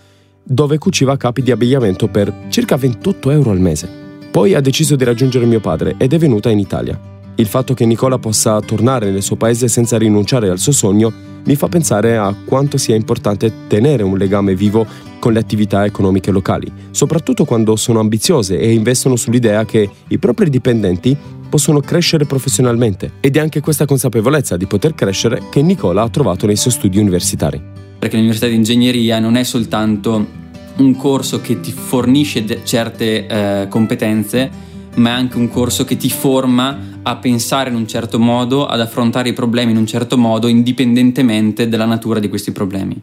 dove 0.44 0.78
cuciva 0.78 1.18
capi 1.18 1.42
di 1.42 1.50
abbigliamento 1.50 2.08
per 2.10 2.32
circa 2.50 2.78
28 2.78 3.32
euro 3.32 3.50
al 3.50 3.60
mese. 3.60 3.90
Poi 4.30 4.54
ha 4.54 4.62
deciso 4.62 4.96
di 4.96 5.04
raggiungere 5.04 5.48
mio 5.48 5.62
padre 5.62 5.96
ed 5.98 6.14
è 6.14 6.20
venuta 6.20 6.52
in 6.52 6.60
Italia. 6.60 7.00
Il 7.34 7.48
fatto 7.48 7.74
che 7.74 7.88
Nicola 7.88 8.20
possa 8.20 8.62
tornare 8.62 9.10
nel 9.10 9.24
suo 9.24 9.36
paese 9.36 9.68
senza 9.68 9.98
rinunciare 9.98 10.48
al 10.50 10.60
suo 10.60 10.72
sogno 10.72 11.33
mi 11.46 11.56
fa 11.56 11.68
pensare 11.68 12.18
a 12.18 12.34
quanto 12.46 12.78
sia 12.78 12.96
importante 12.96 13.68
tenere 13.68 14.04
un 14.04 14.18
legame 14.18 14.56
vivo 14.56 14.86
con 15.20 15.34
le 15.34 15.40
attività 15.40 15.86
economiche 15.86 16.32
locali, 16.32 16.72
soprattutto 16.92 17.46
quando 17.46 17.76
sono 17.76 18.00
ambiziose 18.00 18.60
e 18.60 18.74
investono 18.74 19.16
sull'idea 19.16 19.66
che 19.66 19.90
i 20.08 20.18
propri 20.18 20.50
dipendenti 20.50 21.16
possono 21.50 21.80
crescere 21.82 22.26
professionalmente 22.26 23.14
ed 23.20 23.38
è 23.38 23.40
anche 23.40 23.62
questa 23.62 23.86
consapevolezza 23.86 24.58
di 24.58 24.66
poter 24.66 24.96
crescere 24.96 25.44
che 25.52 25.62
Nicola 25.62 26.02
ha 26.02 26.10
trovato 26.10 26.46
nei 26.46 26.56
suoi 26.56 26.74
studi 26.74 26.98
universitari. 26.98 27.62
Perché 28.00 28.16
l'università 28.16 28.48
di 28.48 28.56
ingegneria 28.56 29.20
non 29.20 29.36
è 29.36 29.44
soltanto 29.44 30.42
un 30.78 30.96
corso 30.96 31.42
che 31.42 31.60
ti 31.60 31.72
fornisce 31.72 32.64
certe 32.64 33.28
eh, 33.28 33.68
competenze, 33.70 34.50
ma 34.96 35.10
è 35.10 35.14
anche 35.14 35.38
un 35.38 35.50
corso 35.50 35.84
che 35.84 35.98
ti 35.98 36.10
forma 36.10 36.78
a 37.02 37.18
pensare 37.18 37.70
in 37.70 37.76
un 37.76 37.88
certo 37.88 38.20
modo, 38.20 38.66
ad 38.66 38.80
affrontare 38.80 39.30
i 39.30 39.34
problemi 39.34 39.72
in 39.72 39.78
un 39.78 39.86
certo 39.86 40.18
modo, 40.18 40.48
indipendentemente 40.48 41.68
dalla 41.68 41.86
natura 41.86 42.20
di 42.20 42.30
questi 42.30 42.52
problemi. 42.52 43.02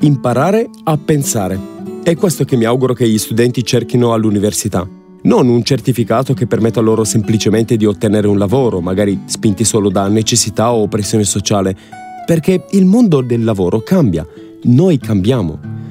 Imparare 0.00 0.68
a 0.84 0.98
pensare. 0.98 1.58
È 2.02 2.16
questo 2.16 2.44
che 2.44 2.56
mi 2.56 2.64
auguro 2.64 2.92
che 2.92 3.08
gli 3.08 3.18
studenti 3.18 3.62
cerchino 3.62 4.12
all'università. 4.12 4.86
Non 5.24 5.46
un 5.46 5.62
certificato 5.62 6.34
che 6.34 6.48
permetta 6.48 6.80
loro 6.80 7.04
semplicemente 7.04 7.76
di 7.76 7.86
ottenere 7.86 8.26
un 8.26 8.36
lavoro, 8.36 8.80
magari 8.80 9.20
spinti 9.26 9.62
solo 9.62 9.88
da 9.88 10.08
necessità 10.08 10.72
o 10.72 10.88
pressione 10.88 11.22
sociale, 11.22 11.76
perché 12.26 12.64
il 12.70 12.84
mondo 12.84 13.20
del 13.20 13.44
lavoro 13.44 13.80
cambia, 13.82 14.26
noi 14.64 14.98
cambiamo. 14.98 15.81